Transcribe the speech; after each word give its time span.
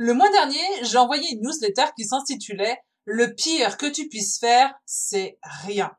Le 0.00 0.14
mois 0.14 0.30
dernier, 0.30 0.62
j'ai 0.82 0.96
envoyé 0.96 1.28
une 1.32 1.42
newsletter 1.42 1.86
qui 1.96 2.04
s'intitulait 2.04 2.80
Le 3.04 3.34
pire 3.34 3.76
que 3.76 3.86
tu 3.86 4.08
puisses 4.08 4.38
faire, 4.38 4.72
c'est 4.86 5.38
rien. 5.42 5.90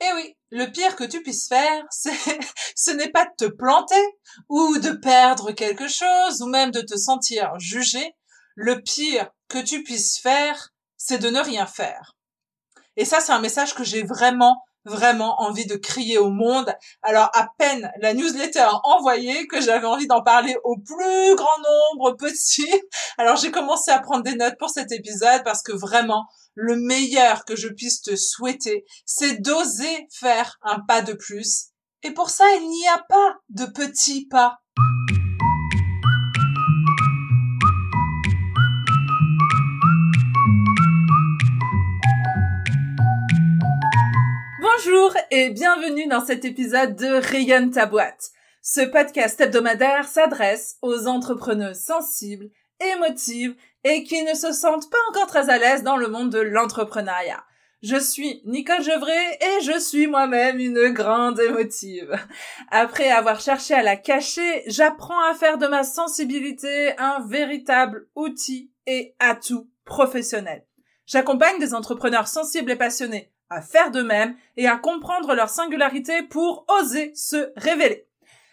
Eh 0.00 0.12
oui, 0.16 0.36
le 0.50 0.66
pire 0.66 0.96
que 0.96 1.04
tu 1.04 1.22
puisses 1.22 1.46
faire, 1.46 1.84
c'est, 1.90 2.40
ce 2.74 2.90
n'est 2.90 3.12
pas 3.12 3.24
de 3.24 3.30
te 3.38 3.44
planter, 3.44 4.18
ou 4.48 4.76
de 4.78 4.90
perdre 4.90 5.52
quelque 5.52 5.86
chose, 5.86 6.42
ou 6.42 6.46
même 6.46 6.72
de 6.72 6.80
te 6.80 6.96
sentir 6.96 7.52
jugé. 7.60 8.16
Le 8.56 8.82
pire 8.82 9.30
que 9.48 9.62
tu 9.62 9.84
puisses 9.84 10.18
faire, 10.18 10.70
c'est 10.96 11.18
de 11.18 11.30
ne 11.30 11.40
rien 11.40 11.66
faire. 11.66 12.16
Et 12.96 13.04
ça, 13.04 13.20
c'est 13.20 13.32
un 13.32 13.40
message 13.40 13.74
que 13.74 13.84
j'ai 13.84 14.02
vraiment 14.02 14.60
vraiment 14.84 15.40
envie 15.40 15.66
de 15.66 15.76
crier 15.76 16.18
au 16.18 16.30
monde. 16.30 16.72
Alors 17.02 17.30
à 17.34 17.48
peine 17.58 17.90
la 18.00 18.14
newsletter 18.14 18.68
envoyée 18.84 19.46
que 19.46 19.60
j'avais 19.60 19.86
envie 19.86 20.06
d'en 20.06 20.22
parler 20.22 20.56
au 20.64 20.76
plus 20.76 21.34
grand 21.36 21.58
nombre 21.58 22.16
possible. 22.16 22.68
Alors 23.18 23.36
j'ai 23.36 23.50
commencé 23.50 23.90
à 23.90 24.00
prendre 24.00 24.24
des 24.24 24.34
notes 24.34 24.58
pour 24.58 24.70
cet 24.70 24.92
épisode 24.92 25.42
parce 25.44 25.62
que 25.62 25.72
vraiment 25.72 26.26
le 26.54 26.76
meilleur 26.76 27.44
que 27.44 27.56
je 27.56 27.68
puisse 27.68 28.02
te 28.02 28.16
souhaiter, 28.16 28.84
c'est 29.06 29.40
d'oser 29.40 30.06
faire 30.10 30.58
un 30.62 30.80
pas 30.80 31.02
de 31.02 31.14
plus. 31.14 31.68
Et 32.02 32.12
pour 32.12 32.30
ça, 32.30 32.44
il 32.56 32.68
n'y 32.68 32.88
a 32.88 32.98
pas 33.08 33.36
de 33.48 33.66
petits 33.66 34.26
pas. 34.26 34.61
Bonjour 44.84 45.14
et 45.30 45.50
bienvenue 45.50 46.06
dans 46.08 46.24
cet 46.24 46.44
épisode 46.44 46.96
de 46.96 47.06
Rayonne 47.06 47.70
ta 47.70 47.86
boîte. 47.86 48.30
Ce 48.62 48.80
podcast 48.80 49.40
hebdomadaire 49.40 50.08
s'adresse 50.08 50.76
aux 50.82 51.06
entrepreneurs 51.06 51.76
sensibles, 51.76 52.50
émotives 52.94 53.54
et 53.84 54.02
qui 54.02 54.22
ne 54.24 54.34
se 54.34 54.52
sentent 54.52 54.90
pas 54.90 54.98
encore 55.10 55.26
très 55.26 55.50
à 55.50 55.58
l'aise 55.58 55.82
dans 55.82 55.96
le 55.96 56.08
monde 56.08 56.30
de 56.30 56.40
l'entrepreneuriat. 56.40 57.44
Je 57.82 57.96
suis 57.96 58.42
Nicole 58.44 58.82
Gevray 58.82 59.38
et 59.40 59.62
je 59.62 59.78
suis 59.78 60.06
moi-même 60.06 60.58
une 60.58 60.88
grande 60.88 61.38
émotive. 61.38 62.18
Après 62.70 63.10
avoir 63.10 63.40
cherché 63.40 63.74
à 63.74 63.82
la 63.82 63.96
cacher, 63.96 64.62
j'apprends 64.66 65.22
à 65.30 65.34
faire 65.34 65.58
de 65.58 65.66
ma 65.66 65.84
sensibilité 65.84 66.98
un 66.98 67.24
véritable 67.26 68.08
outil 68.16 68.72
et 68.86 69.14
atout 69.20 69.70
professionnel. 69.84 70.64
J'accompagne 71.06 71.60
des 71.60 71.74
entrepreneurs 71.74 72.28
sensibles 72.28 72.70
et 72.70 72.76
passionnés 72.76 73.32
à 73.52 73.60
faire 73.60 73.90
de 73.90 74.02
même 74.02 74.34
et 74.56 74.66
à 74.66 74.76
comprendre 74.76 75.34
leur 75.34 75.50
singularité 75.50 76.22
pour 76.22 76.64
oser 76.80 77.12
se 77.14 77.52
révéler. 77.56 78.06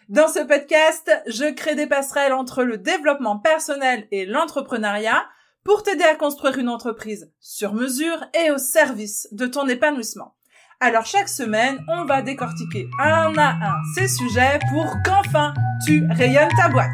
Dans 0.08 0.28
ce 0.28 0.40
podcast, 0.40 1.10
je 1.26 1.52
crée 1.52 1.74
des 1.74 1.86
passerelles 1.86 2.32
entre 2.32 2.64
le 2.64 2.78
développement 2.78 3.38
personnel 3.38 4.06
et 4.10 4.26
l'entrepreneuriat 4.26 5.24
pour 5.64 5.82
t'aider 5.82 6.04
à 6.04 6.16
construire 6.16 6.58
une 6.58 6.68
entreprise 6.68 7.32
sur 7.40 7.74
mesure 7.74 8.24
et 8.34 8.50
au 8.50 8.58
service 8.58 9.28
de 9.32 9.46
ton 9.46 9.68
épanouissement. 9.68 10.34
Alors 10.80 11.06
chaque 11.06 11.28
semaine, 11.28 11.78
on 11.88 12.04
va 12.06 12.22
décortiquer 12.22 12.88
un 12.98 13.36
à 13.36 13.50
un 13.50 13.76
ces 13.94 14.08
sujets 14.08 14.58
pour 14.70 14.86
qu'enfin 15.04 15.54
tu 15.84 16.06
rayonnes 16.10 16.54
ta 16.56 16.68
boîte. 16.68 16.88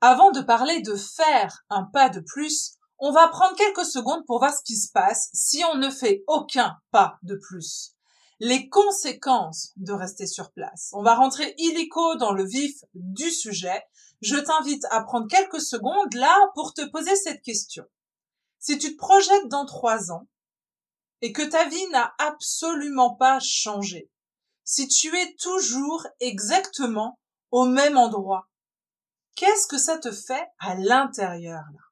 Avant 0.00 0.30
de 0.30 0.40
parler 0.40 0.80
de 0.82 0.94
faire 0.94 1.64
un 1.70 1.84
pas 1.92 2.08
de 2.08 2.20
plus, 2.20 2.77
on 2.98 3.12
va 3.12 3.28
prendre 3.28 3.56
quelques 3.56 3.84
secondes 3.84 4.24
pour 4.26 4.40
voir 4.40 4.54
ce 4.54 4.62
qui 4.62 4.76
se 4.76 4.90
passe 4.90 5.30
si 5.32 5.62
on 5.72 5.76
ne 5.76 5.90
fait 5.90 6.24
aucun 6.26 6.76
pas 6.90 7.18
de 7.22 7.36
plus. 7.36 7.94
Les 8.40 8.68
conséquences 8.68 9.72
de 9.76 9.92
rester 9.92 10.26
sur 10.26 10.52
place. 10.52 10.90
On 10.92 11.02
va 11.02 11.14
rentrer 11.14 11.54
illico 11.58 12.16
dans 12.16 12.32
le 12.32 12.44
vif 12.44 12.84
du 12.94 13.30
sujet. 13.30 13.82
Je 14.20 14.36
t'invite 14.36 14.84
à 14.90 15.02
prendre 15.02 15.28
quelques 15.28 15.60
secondes 15.60 16.14
là 16.14 16.36
pour 16.54 16.74
te 16.74 16.88
poser 16.90 17.14
cette 17.16 17.42
question. 17.42 17.84
Si 18.58 18.78
tu 18.78 18.92
te 18.92 18.98
projettes 18.98 19.48
dans 19.48 19.66
trois 19.66 20.10
ans 20.10 20.26
et 21.20 21.32
que 21.32 21.42
ta 21.42 21.68
vie 21.68 21.88
n'a 21.88 22.14
absolument 22.18 23.14
pas 23.14 23.38
changé, 23.40 24.10
si 24.64 24.86
tu 24.88 25.16
es 25.16 25.34
toujours 25.36 26.06
exactement 26.20 27.18
au 27.50 27.64
même 27.64 27.96
endroit, 27.96 28.48
qu'est-ce 29.36 29.66
que 29.66 29.78
ça 29.78 29.98
te 29.98 30.12
fait 30.12 30.46
à 30.58 30.74
l'intérieur 30.74 31.62
là? 31.72 31.87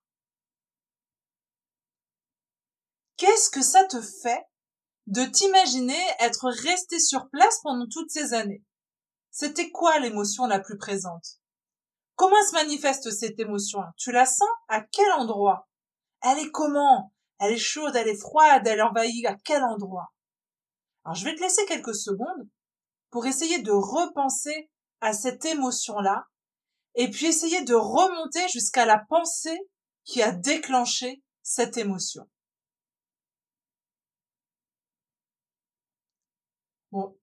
Qu'est-ce 3.16 3.50
que 3.50 3.62
ça 3.62 3.84
te 3.84 4.00
fait 4.00 4.44
de 5.06 5.24
t'imaginer 5.24 5.98
être 6.20 6.48
resté 6.48 6.98
sur 6.98 7.28
place 7.30 7.60
pendant 7.62 7.86
toutes 7.90 8.10
ces 8.10 8.34
années? 8.34 8.62
C'était 9.30 9.70
quoi 9.70 9.98
l'émotion 9.98 10.46
la 10.46 10.60
plus 10.60 10.76
présente? 10.76 11.40
Comment 12.14 12.42
se 12.48 12.52
manifeste 12.52 13.10
cette 13.10 13.38
émotion? 13.38 13.80
Tu 13.96 14.12
la 14.12 14.26
sens? 14.26 14.48
À 14.68 14.82
quel 14.82 15.10
endroit? 15.12 15.68
Elle 16.22 16.38
est 16.40 16.50
comment? 16.50 17.12
Elle 17.38 17.52
est 17.52 17.58
chaude, 17.58 17.94
elle 17.96 18.08
est 18.08 18.20
froide, 18.20 18.66
elle 18.66 18.82
envahit 18.82 19.26
à 19.26 19.36
quel 19.44 19.62
endroit? 19.62 20.12
Alors 21.04 21.14
je 21.14 21.24
vais 21.24 21.34
te 21.34 21.40
laisser 21.40 21.64
quelques 21.66 21.94
secondes 21.94 22.48
pour 23.10 23.26
essayer 23.26 23.60
de 23.60 23.72
repenser 23.72 24.70
à 25.00 25.12
cette 25.12 25.44
émotion-là 25.44 26.26
et 26.96 27.10
puis 27.10 27.26
essayer 27.26 27.62
de 27.62 27.74
remonter 27.74 28.48
jusqu'à 28.48 28.86
la 28.86 28.98
pensée 29.08 29.58
qui 30.04 30.22
a 30.22 30.32
déclenché 30.32 31.22
cette 31.42 31.76
émotion. 31.76 32.28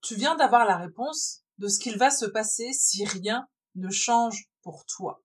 Tu 0.01 0.15
viens 0.15 0.35
d'avoir 0.35 0.65
la 0.65 0.77
réponse 0.77 1.43
de 1.57 1.67
ce 1.67 1.79
qu'il 1.79 1.97
va 1.97 2.09
se 2.09 2.25
passer 2.25 2.73
si 2.73 3.05
rien 3.05 3.47
ne 3.75 3.89
change 3.89 4.45
pour 4.61 4.85
toi. 4.85 5.21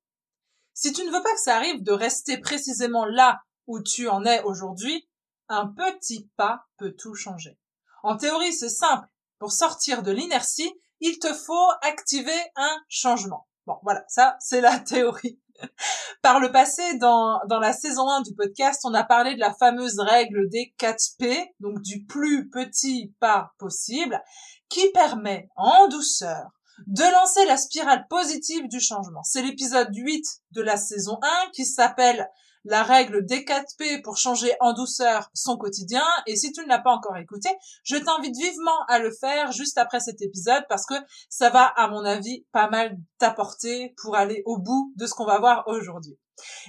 Si 0.75 0.93
tu 0.93 1.05
ne 1.05 1.11
veux 1.11 1.23
pas 1.23 1.33
que 1.35 1.41
ça 1.41 1.57
arrive 1.57 1.83
de 1.83 1.93
rester 1.93 2.39
précisément 2.39 3.05
là 3.05 3.41
où 3.67 3.83
tu 3.83 4.09
en 4.09 4.25
es 4.25 4.43
aujourd'hui, 4.43 5.09
un 5.49 5.67
petit 5.67 6.31
pas 6.37 6.63
peut 6.77 6.95
tout 6.97 7.15
changer. 7.15 7.59
En 8.03 8.17
théorie, 8.17 8.53
c'est 8.53 8.69
simple. 8.69 9.07
Pour 9.39 9.53
sortir 9.53 10.03
de 10.03 10.13
l'inertie, 10.13 10.73
il 11.01 11.19
te 11.19 11.33
faut 11.33 11.69
activer 11.83 12.41
un 12.57 12.77
changement. 12.89 13.49
Bon, 13.67 13.79
voilà, 13.83 14.05
ça, 14.09 14.37
c'est 14.41 14.61
la 14.61 14.79
théorie. 14.79 15.41
Par 16.23 16.41
le 16.41 16.51
passé, 16.51 16.83
dans, 16.99 17.41
la 17.49 17.73
saison 17.73 18.09
1 18.09 18.23
du 18.23 18.35
podcast, 18.35 18.83
on 18.85 18.95
a 18.95 19.05
parlé 19.05 19.35
de 19.35 19.41
la 19.41 19.55
fameuse 19.55 19.99
règle 19.99 20.49
des 20.49 20.75
4 20.79 21.01
P, 21.19 21.55
donc 21.61 21.81
du 21.83 22.05
plus 22.05 22.49
petit 22.51 23.15
pas 23.21 23.53
possible, 23.59 24.21
qui 24.69 24.91
permet, 24.93 25.49
en 25.57 25.89
douceur, 25.89 26.51
de 26.87 27.03
lancer 27.03 27.45
la 27.47 27.57
spirale 27.57 28.07
positive 28.09 28.69
du 28.69 28.81
changement. 28.81 29.23
C'est 29.23 29.43
l'épisode 29.43 29.95
8 29.95 30.25
de 30.53 30.63
la 30.63 30.77
saison 30.77 31.19
1 31.23 31.51
qui 31.53 31.65
s'appelle 31.65 32.29
la 32.65 32.83
règle 32.83 33.25
des 33.25 33.45
4P 33.45 34.03
pour 34.03 34.17
changer 34.17 34.53
en 34.61 34.73
douceur 34.73 35.31
son 35.35 35.57
quotidien. 35.57 36.05
Et 36.27 36.37
si 36.37 36.53
tu 36.53 36.63
ne 36.63 36.69
l'as 36.69 36.81
pas 36.81 36.93
encore 36.93 37.17
écouté, 37.17 37.49
je 37.83 37.97
t'invite 37.97 38.37
vivement 38.37 38.85
à 38.89 38.99
le 38.99 39.11
faire 39.11 39.53
juste 39.53 39.79
après 39.79 40.01
cet 40.01 40.23
épisode 40.23 40.65
parce 40.69 40.87
que 40.87 40.95
ça 41.29 41.51
va, 41.51 41.65
à 41.65 41.89
mon 41.89 42.05
avis, 42.05 42.45
pas 42.53 42.69
mal 42.69 42.97
t'apporter 43.19 43.95
pour 44.03 44.17
aller 44.17 44.43
au 44.47 44.59
bout 44.59 44.93
de 44.97 45.07
ce 45.07 45.15
qu'on 45.15 45.27
va 45.27 45.39
voir 45.39 45.65
aujourd'hui. 45.67 46.19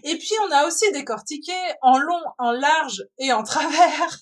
Et 0.03 0.17
puis 0.17 0.31
on 0.47 0.51
a 0.51 0.66
aussi 0.66 0.91
décortiqué 0.91 1.53
en 1.81 1.97
long, 1.99 2.22
en 2.38 2.51
large 2.51 3.03
et 3.17 3.31
en 3.33 3.44
travers 3.44 4.19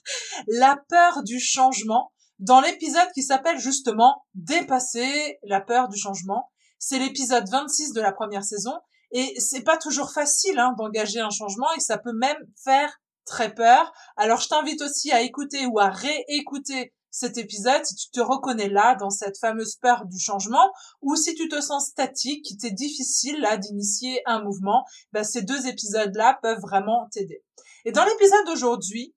la 0.47 0.77
peur 0.89 1.23
du 1.23 1.39
changement 1.39 2.11
dans 2.39 2.61
l'épisode 2.61 3.09
qui 3.13 3.23
s'appelle 3.23 3.59
justement 3.59 4.25
Dépasser 4.35 5.39
la 5.43 5.61
peur 5.61 5.87
du 5.87 5.97
changement. 5.97 6.51
C'est 6.79 6.99
l'épisode 6.99 7.49
26 7.49 7.93
de 7.93 8.01
la 8.01 8.11
première 8.11 8.43
saison 8.43 8.73
et 9.11 9.39
c'est 9.39 9.63
pas 9.63 9.77
toujours 9.77 10.11
facile 10.11 10.59
hein, 10.59 10.73
d'engager 10.77 11.19
un 11.19 11.29
changement 11.29 11.71
et 11.75 11.79
ça 11.79 11.97
peut 11.97 12.13
même 12.13 12.37
faire 12.63 12.99
très 13.25 13.53
peur. 13.53 13.91
Alors 14.15 14.39
je 14.39 14.47
t'invite 14.47 14.81
aussi 14.81 15.11
à 15.11 15.21
écouter 15.21 15.65
ou 15.65 15.79
à 15.79 15.89
réécouter 15.89 16.93
cet 17.17 17.37
épisode 17.37 17.83
si 17.83 17.95
tu 17.95 18.11
te 18.11 18.19
reconnais 18.19 18.69
là 18.69 18.95
dans 18.95 19.09
cette 19.09 19.39
fameuse 19.39 19.75
peur 19.77 20.05
du 20.05 20.19
changement 20.19 20.71
ou 21.01 21.15
si 21.15 21.33
tu 21.35 21.47
te 21.47 21.61
sens 21.61 21.87
statique, 21.87 22.45
qu'il 22.45 22.57
t'est 22.57 22.71
difficile 22.71 23.39
là 23.39 23.57
d'initier 23.57 24.21
un 24.25 24.43
mouvement, 24.43 24.85
ben, 25.13 25.23
ces 25.23 25.41
deux 25.41 25.67
épisodes-là 25.67 26.39
peuvent 26.41 26.61
vraiment 26.61 27.07
t'aider. 27.11 27.43
Et 27.85 27.91
dans 27.91 28.05
l'épisode 28.05 28.45
d'aujourd'hui, 28.45 29.15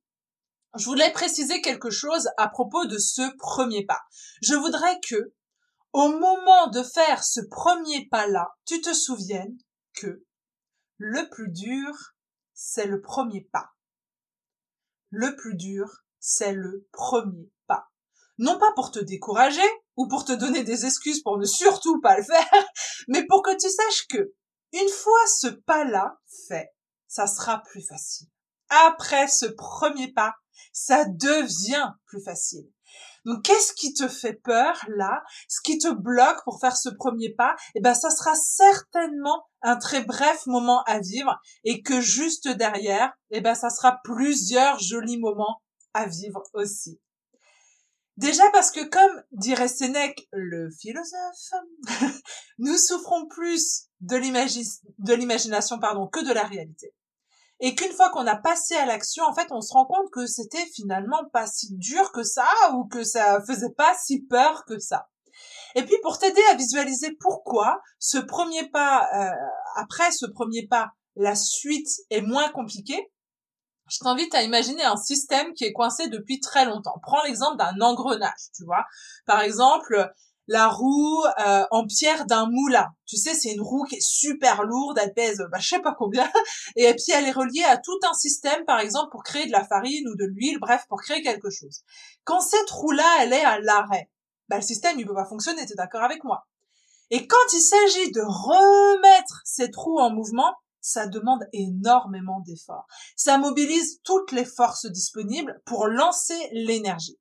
je 0.76 0.84
voulais 0.84 1.10
préciser 1.12 1.60
quelque 1.60 1.90
chose 1.90 2.28
à 2.36 2.48
propos 2.48 2.86
de 2.86 2.96
ce 2.96 3.22
premier 3.36 3.84
pas. 3.84 4.00
Je 4.40 4.54
voudrais 4.54 5.00
que, 5.00 5.34
au 5.92 6.08
moment 6.08 6.68
de 6.68 6.82
faire 6.82 7.24
ce 7.24 7.40
premier 7.50 8.08
pas-là, 8.08 8.48
tu 8.64 8.80
te 8.80 8.94
souviennes 8.94 9.58
que 10.00 10.24
le 10.98 11.28
plus 11.30 11.50
dur, 11.50 11.92
c'est 12.52 12.86
le 12.86 13.00
premier 13.00 13.48
pas. 13.52 13.70
Le 15.10 15.34
plus 15.36 15.54
dur, 15.54 16.04
c'est 16.18 16.52
le 16.52 16.86
premier 16.92 17.50
pas. 17.66 17.88
Non 18.38 18.58
pas 18.58 18.72
pour 18.74 18.90
te 18.90 18.98
décourager 18.98 19.68
ou 19.96 20.08
pour 20.08 20.24
te 20.24 20.32
donner 20.32 20.62
des 20.62 20.86
excuses 20.86 21.22
pour 21.22 21.38
ne 21.38 21.44
surtout 21.44 22.00
pas 22.00 22.16
le 22.16 22.24
faire, 22.24 22.64
mais 23.08 23.26
pour 23.26 23.42
que 23.42 23.56
tu 23.56 23.68
saches 23.68 24.06
que 24.08 24.32
une 24.72 24.88
fois 24.88 25.26
ce 25.26 25.48
pas-là 25.48 26.18
fait, 26.46 26.70
ça 27.08 27.26
sera 27.26 27.62
plus 27.62 27.82
facile. 27.82 28.28
après 28.68 29.26
ce 29.26 29.46
premier 29.46 30.12
pas, 30.12 30.34
ça 30.72 31.04
devient 31.04 31.90
plus 32.06 32.22
facile. 32.22 32.70
Donc, 33.24 33.42
qu'est-ce 33.42 33.72
qui 33.74 33.92
te 33.92 34.08
fait 34.08 34.34
peur 34.34 34.84
là? 34.88 35.22
Ce 35.48 35.60
qui 35.62 35.78
te 35.78 35.92
bloque 35.92 36.42
pour 36.44 36.60
faire 36.60 36.76
ce 36.76 36.88
premier 36.88 37.34
pas? 37.34 37.54
Eh 37.74 37.80
ben, 37.80 37.94
ça 37.94 38.10
sera 38.10 38.34
certainement 38.34 39.44
un 39.62 39.76
très 39.76 40.02
bref 40.02 40.46
moment 40.46 40.82
à 40.84 41.00
vivre 41.00 41.38
et 41.64 41.82
que 41.82 42.00
juste 42.00 42.48
derrière, 42.48 43.12
eh 43.30 43.40
ben, 43.40 43.54
ça 43.54 43.70
sera 43.70 44.00
plusieurs 44.04 44.78
jolis 44.78 45.18
moments 45.18 45.62
à 45.94 46.06
vivre 46.06 46.42
aussi. 46.54 47.00
Déjà 48.16 48.50
parce 48.50 48.70
que 48.70 48.84
comme 48.84 49.22
dirait 49.32 49.68
Sénèque, 49.68 50.28
le 50.32 50.70
philosophe, 50.70 51.52
nous 52.58 52.76
souffrons 52.76 53.26
plus 53.28 53.86
de 54.00 54.16
l'imagination 55.14 55.78
pardon 55.78 56.06
que 56.06 56.22
de 56.26 56.32
la 56.32 56.44
réalité 56.44 56.94
et 57.60 57.74
qu'une 57.74 57.92
fois 57.92 58.10
qu'on 58.10 58.26
a 58.26 58.36
passé 58.36 58.74
à 58.74 58.86
l'action, 58.86 59.24
en 59.24 59.34
fait, 59.34 59.48
on 59.50 59.60
se 59.60 59.72
rend 59.72 59.84
compte 59.84 60.10
que 60.10 60.26
c'était 60.26 60.66
finalement 60.74 61.22
pas 61.32 61.46
si 61.46 61.74
dur 61.76 62.10
que 62.12 62.22
ça 62.22 62.48
ou 62.74 62.86
que 62.86 63.04
ça 63.04 63.40
faisait 63.46 63.74
pas 63.76 63.94
si 64.02 64.22
peur 64.22 64.64
que 64.64 64.78
ça. 64.78 65.08
Et 65.74 65.84
puis 65.84 65.96
pour 66.02 66.18
t'aider 66.18 66.42
à 66.50 66.54
visualiser 66.54 67.16
pourquoi 67.20 67.80
ce 67.98 68.18
premier 68.18 68.68
pas, 68.70 69.08
euh, 69.14 69.30
après 69.76 70.10
ce 70.10 70.26
premier 70.26 70.66
pas, 70.66 70.90
la 71.16 71.34
suite 71.34 71.88
est 72.10 72.22
moins 72.22 72.48
compliquée, 72.48 73.12
je 73.90 73.98
t'invite 73.98 74.34
à 74.34 74.42
imaginer 74.42 74.84
un 74.84 74.96
système 74.96 75.52
qui 75.52 75.64
est 75.64 75.72
coincé 75.72 76.08
depuis 76.08 76.40
très 76.40 76.64
longtemps. 76.64 76.98
Prends 77.02 77.22
l'exemple 77.24 77.56
d'un 77.56 77.80
engrenage, 77.80 78.50
tu 78.54 78.64
vois. 78.64 78.84
Par 79.26 79.40
exemple, 79.40 80.10
la 80.50 80.66
roue 80.66 81.22
euh, 81.46 81.64
en 81.70 81.86
pierre 81.86 82.26
d'un 82.26 82.50
moulin. 82.50 82.88
Tu 83.06 83.16
sais, 83.16 83.34
c'est 83.34 83.52
une 83.52 83.60
roue 83.60 83.84
qui 83.84 83.94
est 83.94 84.04
super 84.04 84.64
lourde, 84.64 84.98
elle 85.00 85.14
pèse, 85.14 85.40
bah, 85.52 85.58
je 85.60 85.68
sais 85.68 85.78
pas 85.80 85.94
combien, 85.96 86.28
et 86.76 86.92
puis 86.94 87.12
elle 87.14 87.24
est 87.24 87.30
reliée 87.30 87.62
à 87.62 87.76
tout 87.76 87.98
un 88.02 88.14
système, 88.14 88.64
par 88.64 88.80
exemple, 88.80 89.12
pour 89.12 89.22
créer 89.22 89.46
de 89.46 89.52
la 89.52 89.64
farine 89.64 90.08
ou 90.08 90.16
de 90.16 90.24
l'huile, 90.24 90.58
bref, 90.58 90.86
pour 90.88 91.00
créer 91.00 91.22
quelque 91.22 91.50
chose. 91.50 91.82
Quand 92.24 92.40
cette 92.40 92.68
roue-là, 92.68 93.18
elle 93.20 93.32
est 93.32 93.44
à 93.44 93.60
l'arrêt, 93.60 94.10
bah, 94.48 94.56
le 94.56 94.62
système, 94.62 94.98
il 94.98 95.06
peut 95.06 95.14
pas 95.14 95.24
fonctionner, 95.24 95.64
tu 95.66 95.72
es 95.72 95.76
d'accord 95.76 96.02
avec 96.02 96.24
moi 96.24 96.48
Et 97.10 97.28
quand 97.28 97.52
il 97.52 97.60
s'agit 97.60 98.10
de 98.10 98.20
remettre 98.20 99.42
cette 99.44 99.76
roue 99.76 100.00
en 100.00 100.10
mouvement, 100.10 100.52
ça 100.80 101.06
demande 101.06 101.46
énormément 101.52 102.40
d'efforts. 102.40 102.88
Ça 103.14 103.38
mobilise 103.38 104.00
toutes 104.02 104.32
les 104.32 104.44
forces 104.44 104.86
disponibles 104.86 105.62
pour 105.64 105.86
lancer 105.86 106.48
l'énergie. 106.50 107.20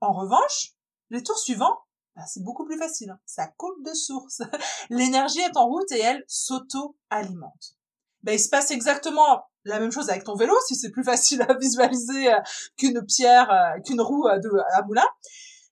En 0.00 0.12
revanche, 0.12 0.72
les 1.10 1.22
tours 1.22 1.38
suivants, 1.38 1.78
bah, 2.16 2.22
c'est 2.26 2.42
beaucoup 2.42 2.64
plus 2.64 2.78
facile. 2.78 3.10
Hein. 3.10 3.18
Ça 3.26 3.46
coule 3.58 3.82
de 3.84 3.92
source. 3.92 4.40
L'énergie 4.90 5.40
est 5.40 5.56
en 5.56 5.66
route 5.66 5.92
et 5.92 6.00
elle 6.00 6.24
s'auto-alimente. 6.26 7.76
Ben, 8.22 8.32
il 8.32 8.40
se 8.40 8.48
passe 8.48 8.70
exactement 8.70 9.44
la 9.64 9.78
même 9.78 9.92
chose 9.92 10.08
avec 10.08 10.24
ton 10.24 10.34
vélo, 10.34 10.54
si 10.66 10.76
c'est 10.76 10.90
plus 10.90 11.04
facile 11.04 11.42
à 11.42 11.54
visualiser 11.54 12.32
euh, 12.32 12.38
qu'une 12.78 13.04
pierre, 13.04 13.50
euh, 13.50 13.80
qu'une 13.82 14.00
roue 14.00 14.26
euh, 14.26 14.62
à 14.72 14.82
moulin. 14.82 15.06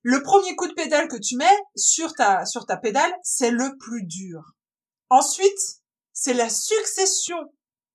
Le 0.02 0.22
premier 0.22 0.54
coup 0.54 0.68
de 0.68 0.74
pédale 0.74 1.08
que 1.08 1.16
tu 1.16 1.36
mets 1.36 1.58
sur 1.74 2.12
ta, 2.12 2.44
sur 2.44 2.66
ta 2.66 2.76
pédale, 2.76 3.12
c'est 3.22 3.50
le 3.50 3.76
plus 3.78 4.02
dur. 4.04 4.42
Ensuite, 5.08 5.80
c'est 6.12 6.34
la 6.34 6.50
succession 6.50 7.38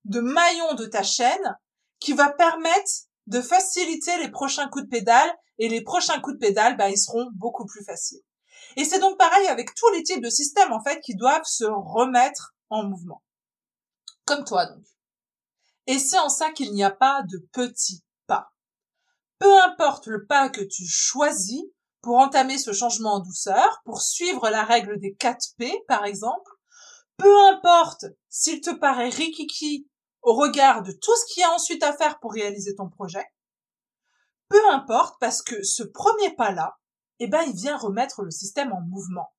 de 0.04 0.20
maillons 0.20 0.74
de 0.74 0.86
ta 0.86 1.04
chaîne 1.04 1.56
qui 2.00 2.14
va 2.14 2.30
permettre 2.30 2.90
de 3.28 3.40
faciliter 3.40 4.18
les 4.18 4.30
prochains 4.30 4.68
coups 4.68 4.86
de 4.86 4.90
pédale 4.90 5.32
et 5.58 5.68
les 5.68 5.82
prochains 5.82 6.20
coups 6.20 6.34
de 6.34 6.40
pédale, 6.40 6.76
ben, 6.76 6.88
ils 6.88 6.98
seront 6.98 7.28
beaucoup 7.34 7.66
plus 7.66 7.84
faciles. 7.84 8.22
Et 8.76 8.84
c'est 8.84 9.00
donc 9.00 9.18
pareil 9.18 9.46
avec 9.48 9.74
tous 9.74 9.88
les 9.90 10.02
types 10.02 10.22
de 10.22 10.30
systèmes, 10.30 10.72
en 10.72 10.82
fait, 10.82 11.00
qui 11.00 11.14
doivent 11.14 11.44
se 11.44 11.64
remettre 11.64 12.54
en 12.68 12.84
mouvement. 12.84 13.22
Comme 14.24 14.44
toi, 14.44 14.66
donc. 14.66 14.84
Et 15.86 15.98
c'est 15.98 16.18
en 16.18 16.28
ça 16.28 16.50
qu'il 16.52 16.72
n'y 16.72 16.84
a 16.84 16.90
pas 16.90 17.22
de 17.28 17.38
petits 17.52 18.04
pas. 18.26 18.52
Peu 19.38 19.60
importe 19.62 20.06
le 20.06 20.26
pas 20.26 20.48
que 20.48 20.60
tu 20.60 20.84
choisis 20.86 21.64
pour 22.00 22.16
entamer 22.16 22.58
ce 22.58 22.72
changement 22.72 23.14
en 23.14 23.20
douceur, 23.20 23.80
pour 23.84 24.00
suivre 24.00 24.48
la 24.50 24.64
règle 24.64 24.98
des 25.00 25.14
4 25.14 25.38
P, 25.58 25.84
par 25.88 26.04
exemple, 26.04 26.50
peu 27.16 27.36
importe 27.48 28.06
s'il 28.28 28.60
te 28.60 28.70
paraît 28.70 29.08
rikiki 29.08 29.88
au 30.22 30.34
regard 30.34 30.82
de 30.82 30.92
tout 30.92 31.16
ce 31.16 31.32
qu'il 31.32 31.40
y 31.42 31.44
a 31.44 31.50
ensuite 31.50 31.82
à 31.82 31.96
faire 31.96 32.18
pour 32.20 32.32
réaliser 32.32 32.74
ton 32.74 32.88
projet, 32.88 33.24
peu 34.48 34.70
importe 34.70 35.16
parce 35.20 35.42
que 35.42 35.62
ce 35.62 35.82
premier 35.82 36.34
pas-là, 36.36 36.79
eh 37.20 37.28
ben, 37.28 37.42
il 37.46 37.54
vient 37.54 37.76
remettre 37.76 38.22
le 38.22 38.30
système 38.30 38.72
en 38.72 38.80
mouvement. 38.80 39.32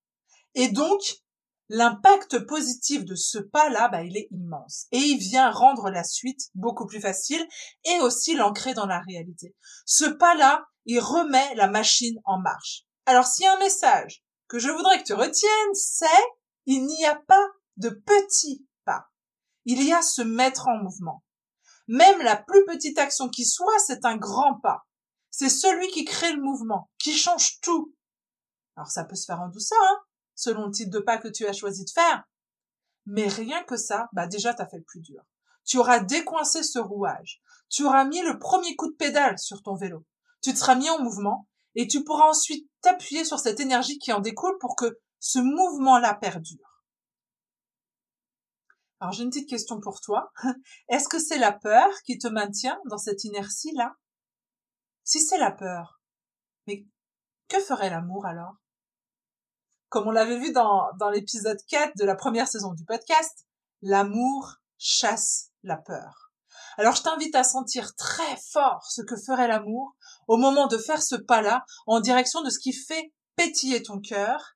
Et 0.56 0.69
donc, 0.69 1.01
l'impact 1.69 2.39
positif 2.45 3.06
de 3.06 3.16
ce 3.16 3.39
pas-là, 3.39 3.89
bah, 3.89 4.04
il 4.04 4.18
est 4.18 4.28
immense. 4.31 4.88
Et 4.92 4.98
il 4.98 5.18
vient 5.18 5.50
rendre 5.51 5.89
la 5.89 6.04
suite 6.04 6.50
beaucoup 6.54 6.86
plus 6.86 7.01
facile 7.01 7.45
et 7.86 8.00
aussi 8.01 8.36
l'ancrer 8.36 8.74
dans 8.74 8.86
la 8.86 9.00
réalité. 9.00 9.56
Ce 9.86 10.06
pas-là, 10.06 10.66
il 10.86 11.00
remet 11.00 11.56
la 11.56 11.68
machine 11.68 12.19
en 12.25 12.39
marche. 12.39 12.83
Alors, 13.06 13.25
s'il 13.25 13.45
y 13.45 13.48
a 13.48 13.56
un 13.56 13.60
message 13.60 14.24
que 14.48 14.60
je 14.60 14.69
voudrais 14.69 15.00
que 15.00 15.07
tu 15.07 15.13
retiennes, 15.13 15.74
c'est 15.74 16.06
il 16.66 16.86
n'y 16.86 17.06
a 17.06 17.16
pas 17.16 17.48
de 17.77 17.89
petits 17.89 18.68
pas. 18.86 19.06
Il 19.66 19.81
y 19.84 19.94
a 19.94 20.01
se 20.01 20.22
mettre 20.22 20.68
en 20.68 20.77
mouvement. 20.84 21.24
Même 21.88 22.22
la 22.22 22.36
plus 22.36 22.63
petite 22.66 23.00
action 23.00 23.30
qui 23.30 23.45
soit, 23.45 23.80
c'est 23.86 24.06
un 24.06 24.18
grand 24.18 24.60
pas. 24.60 24.86
C'est 25.31 25.50
celui 25.50 25.88
qui 25.88 26.06
crée 26.06 26.33
le 26.33 26.42
mouvement, 26.42 26.89
qui 27.00 27.13
change 27.13 27.60
tout. 27.62 27.95
Alors 28.75 28.92
ça 28.92 29.06
peut 29.06 29.16
se 29.16 29.25
faire 29.25 29.42
en 29.42 29.48
douceur, 29.48 29.81
hein, 29.81 30.00
selon 30.36 30.66
le 30.68 30.72
type 30.72 30.89
de 30.89 31.00
pas 31.00 31.18
que 31.18 31.30
tu 31.30 31.48
as 31.48 31.54
choisi 31.54 31.86
de 31.86 31.89
faire. 31.89 32.24
Mais 33.06 33.28
rien 33.28 33.63
que 33.63 33.78
ça, 33.78 34.10
bah 34.13 34.28
déjà 34.28 34.54
t'as 34.54 34.68
fait 34.68 34.78
le 34.78 34.83
plus 34.83 35.00
dur. 35.00 35.24
Tu 35.66 35.78
auras 35.78 36.00
décoincé 36.00 36.63
ce 36.63 36.80
rouage. 36.80 37.42
Tu 37.69 37.86
auras 37.86 38.06
mis 38.06 38.22
le 38.22 38.39
premier 38.39 38.75
coup 38.75 38.92
de 38.92 38.95
pédale 38.95 39.39
sur 39.39 39.63
ton 39.63 39.75
vélo. 39.75 40.06
Tu 40.42 40.54
te 40.54 40.57
seras 40.57 40.75
mis 40.75 40.89
en 40.89 41.01
mouvement 41.01 41.48
et 41.75 41.88
tu 41.88 42.04
pourras 42.04 42.30
ensuite 42.30 42.69
t'appuyer 42.81 43.24
sur 43.24 43.39
cette 43.39 43.60
énergie 43.60 44.00
qui 44.00 44.12
en 44.12 44.19
découle 44.19 44.57
pour 44.60 44.75
que 44.75 45.00
ce 45.19 45.39
mouvement-là 45.39 46.16
perdure. 46.16 46.84
Alors 49.00 49.13
j'ai 49.13 49.24
une 49.24 49.30
petite 49.30 49.50
question 49.50 49.80
pour 49.80 50.01
toi. 50.01 50.31
Est-ce 50.89 51.07
que 51.07 51.19
c'est 51.19 51.38
la 51.38 51.51
peur 51.51 51.89
qui 52.06 52.18
te 52.18 52.27
maintient 52.27 52.80
dans 52.89 52.98
cette 52.98 53.24
inertie-là? 53.24 53.95
Si 55.12 55.19
c'est 55.19 55.38
la 55.38 55.52
peur, 55.52 56.00
mais 56.68 56.86
que 57.50 57.60
ferait 57.60 57.90
l'amour 57.90 58.25
alors? 58.25 58.56
Comme 59.90 60.08
on 60.08 60.12
l'avait 60.12 60.40
vu 60.40 60.54
dans, 60.54 60.90
l'épisode 61.12 61.58
4 61.68 61.98
de 61.98 62.06
la 62.06 62.16
première 62.16 62.48
saison 62.48 62.72
du 62.72 62.86
podcast, 62.86 63.46
l'amour 63.81 64.54
chasse 64.78 65.50
la 65.63 65.75
peur. 65.75 66.31
Alors 66.78 66.96
je 66.96 67.02
t'invite 67.02 67.36
à 67.36 67.44
sentir 67.44 67.94
très 67.98 68.38
fort 68.54 68.88
ce 68.90 69.02
que 69.02 69.18
ferait 69.18 69.50
l'amour 69.50 69.98
au 70.30 70.38
moment 70.38 70.68
de 70.68 70.78
faire 70.78 71.04
ce 71.04 71.16
pas-là 71.16 71.66
en 71.88 72.00
direction 72.00 72.42
de 72.42 72.50
ce 72.50 72.60
qui 72.60 72.72
fait 72.72 73.12
pétiller 73.36 73.84
ton 73.84 74.00
cœur. 74.00 74.54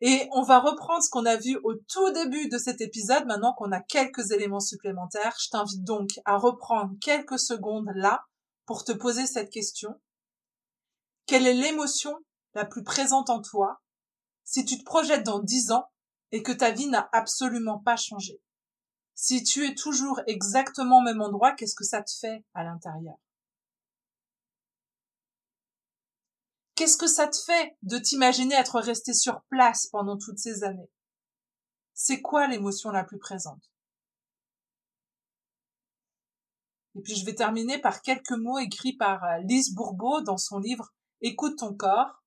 Et 0.00 0.28
on 0.30 0.42
va 0.42 0.60
reprendre 0.60 1.02
ce 1.02 1.10
qu'on 1.10 1.26
a 1.26 1.34
vu 1.34 1.58
au 1.64 1.74
tout 1.74 2.12
début 2.12 2.48
de 2.48 2.58
cet 2.58 2.80
épisode 2.80 3.26
maintenant 3.26 3.54
qu'on 3.54 3.72
a 3.72 3.80
quelques 3.80 4.30
éléments 4.30 4.60
supplémentaires. 4.60 5.34
Je 5.42 5.48
t'invite 5.50 5.82
donc 5.82 6.10
à 6.26 6.36
reprendre 6.36 6.92
quelques 7.00 7.40
secondes 7.40 7.90
là 7.96 8.24
pour 8.66 8.84
te 8.84 8.92
poser 8.92 9.26
cette 9.26 9.50
question. 9.50 9.98
Quelle 11.26 11.46
est 11.46 11.54
l'émotion 11.54 12.18
la 12.54 12.64
plus 12.64 12.82
présente 12.82 13.30
en 13.30 13.40
toi 13.40 13.80
si 14.44 14.64
tu 14.64 14.78
te 14.78 14.84
projettes 14.84 15.24
dans 15.24 15.40
dix 15.40 15.70
ans 15.70 15.88
et 16.32 16.42
que 16.42 16.52
ta 16.52 16.70
vie 16.70 16.88
n'a 16.88 17.08
absolument 17.12 17.78
pas 17.78 17.96
changé? 17.96 18.40
Si 19.14 19.42
tu 19.42 19.66
es 19.66 19.74
toujours 19.74 20.20
exactement 20.26 20.98
au 20.98 21.02
même 21.02 21.22
endroit, 21.22 21.52
qu'est-ce 21.52 21.74
que 21.74 21.84
ça 21.84 22.02
te 22.02 22.12
fait 22.12 22.44
à 22.54 22.64
l'intérieur? 22.64 23.16
Qu'est-ce 26.74 26.98
que 26.98 27.06
ça 27.06 27.26
te 27.26 27.38
fait 27.38 27.76
de 27.82 27.96
t'imaginer 27.96 28.54
être 28.54 28.78
resté 28.80 29.14
sur 29.14 29.40
place 29.48 29.86
pendant 29.86 30.18
toutes 30.18 30.38
ces 30.38 30.62
années? 30.62 30.90
C'est 31.94 32.20
quoi 32.20 32.46
l'émotion 32.46 32.90
la 32.90 33.04
plus 33.04 33.18
présente? 33.18 33.70
Et 36.96 37.02
puis 37.02 37.14
je 37.14 37.26
vais 37.26 37.34
terminer 37.34 37.78
par 37.78 38.00
quelques 38.00 38.30
mots 38.30 38.58
écrits 38.58 38.96
par 38.96 39.22
euh, 39.24 39.38
Lise 39.44 39.74
Bourbeau 39.74 40.22
dans 40.22 40.38
son 40.38 40.58
livre 40.58 40.94
Écoute 41.20 41.58
ton 41.58 41.74
corps. 41.74 42.24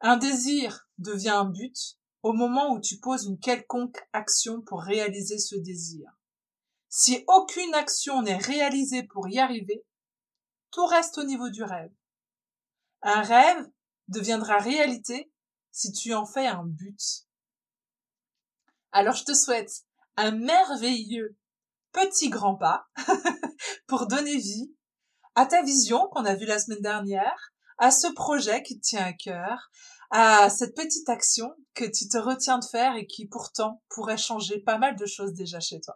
Un 0.00 0.16
désir 0.16 0.88
devient 0.98 1.30
un 1.30 1.44
but 1.44 1.76
au 2.22 2.32
moment 2.32 2.72
où 2.72 2.80
tu 2.80 2.98
poses 2.98 3.26
une 3.26 3.38
quelconque 3.38 3.98
action 4.12 4.62
pour 4.62 4.82
réaliser 4.82 5.38
ce 5.38 5.54
désir. 5.56 6.10
Si 6.88 7.24
aucune 7.28 7.74
action 7.74 8.22
n'est 8.22 8.36
réalisée 8.36 9.04
pour 9.04 9.28
y 9.28 9.38
arriver, 9.38 9.84
tout 10.72 10.86
reste 10.86 11.18
au 11.18 11.24
niveau 11.24 11.48
du 11.48 11.62
rêve. 11.62 11.92
Un 13.02 13.22
rêve 13.22 13.70
deviendra 14.08 14.58
réalité 14.58 15.30
si 15.70 15.92
tu 15.92 16.14
en 16.14 16.26
fais 16.26 16.46
un 16.46 16.64
but. 16.64 17.26
Alors 18.90 19.14
je 19.14 19.24
te 19.24 19.34
souhaite 19.34 19.84
un 20.16 20.32
merveilleux 20.32 21.36
petit 21.92 22.28
grand 22.28 22.56
pas 22.56 22.86
pour 23.86 24.06
donner 24.06 24.36
vie 24.36 24.74
à 25.34 25.46
ta 25.46 25.62
vision 25.62 26.08
qu'on 26.08 26.24
a 26.24 26.34
vue 26.34 26.46
la 26.46 26.58
semaine 26.58 26.80
dernière, 26.80 27.52
à 27.78 27.90
ce 27.90 28.08
projet 28.08 28.62
qui 28.62 28.78
te 28.80 28.84
tient 28.84 29.04
à 29.04 29.12
cœur, 29.12 29.70
à 30.10 30.50
cette 30.50 30.74
petite 30.74 31.08
action 31.08 31.54
que 31.74 31.84
tu 31.84 32.08
te 32.08 32.18
retiens 32.18 32.58
de 32.58 32.64
faire 32.64 32.96
et 32.96 33.06
qui 33.06 33.26
pourtant 33.26 33.82
pourrait 33.88 34.16
changer 34.16 34.58
pas 34.58 34.78
mal 34.78 34.96
de 34.96 35.06
choses 35.06 35.34
déjà 35.34 35.60
chez 35.60 35.80
toi. 35.80 35.94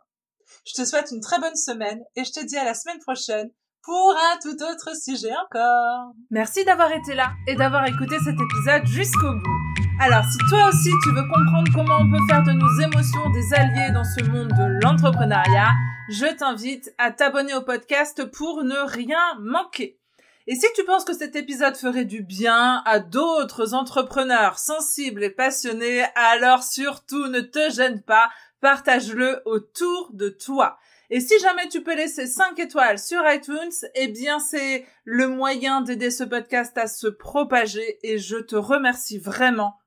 Je 0.67 0.75
te 0.75 0.85
souhaite 0.85 1.11
une 1.11 1.21
très 1.21 1.41
bonne 1.41 1.57
semaine 1.57 2.03
et 2.15 2.25
je 2.25 2.33
te 2.33 2.45
dis 2.45 2.57
à 2.57 2.65
la 2.65 2.75
semaine 2.75 3.01
prochaine 3.01 3.51
pour 3.83 4.15
un 4.17 4.39
tout 4.41 4.63
autre 4.63 4.97
sujet 4.97 5.33
encore. 5.45 6.13
Merci 6.31 6.65
d'avoir 6.65 6.93
été 6.93 7.15
là 7.15 7.33
et 7.49 7.57
d'avoir 7.57 7.85
écouté 7.87 8.17
cet 8.25 8.35
épisode 8.35 8.87
jusqu'au 8.87 9.33
bout. 9.33 9.82
Alors, 10.01 10.25
si 10.25 10.39
toi 10.49 10.69
aussi 10.69 10.91
tu 11.03 11.11
veux 11.11 11.23
comprendre 11.23 11.71
comment 11.75 11.99
on 12.01 12.11
peut 12.11 12.25
faire 12.29 12.43
de 12.43 12.53
nos 12.53 12.81
émotions 12.81 13.31
des 13.31 13.55
alliés 13.55 13.93
dans 13.93 14.05
ce 14.05 14.25
monde 14.25 14.49
de 14.49 14.81
l'entrepreneuriat, 14.83 15.71
je 16.09 16.27
t'invite 16.37 16.93
à 16.99 17.11
t'abonner 17.11 17.55
au 17.55 17.63
podcast 17.63 18.25
pour 18.33 18.65
ne 18.65 18.77
rien 18.91 19.39
manquer. 19.41 19.99
Et 20.49 20.57
si 20.57 20.67
tu 20.75 20.85
penses 20.85 21.05
que 21.05 21.15
cet 21.15 21.37
épisode 21.37 21.77
ferait 21.77 22.05
du 22.05 22.23
bien 22.23 22.83
à 22.85 22.99
d'autres 22.99 23.75
entrepreneurs 23.75 24.59
sensibles 24.59 25.23
et 25.23 25.31
passionnés, 25.31 26.03
alors 26.17 26.65
surtout 26.65 27.29
ne 27.29 27.41
te 27.41 27.71
gêne 27.71 28.03
pas, 28.03 28.29
partage-le 28.61 29.41
autour 29.45 30.11
de 30.13 30.29
toi. 30.29 30.79
Et 31.11 31.21
si 31.21 31.39
jamais 31.41 31.69
tu 31.69 31.83
peux 31.83 31.95
laisser 31.95 32.27
5 32.27 32.59
étoiles 32.59 32.99
sur 32.99 33.23
iTunes, 33.31 33.71
eh 33.95 34.09
bien 34.09 34.39
c'est 34.41 34.87
le 35.05 35.29
moyen 35.29 35.83
d'aider 35.83 36.11
ce 36.11 36.25
podcast 36.25 36.77
à 36.79 36.87
se 36.87 37.07
propager 37.07 37.99
et 38.03 38.19
je 38.19 38.39
te 38.39 38.57
remercie 38.57 39.19
vraiment, 39.19 39.77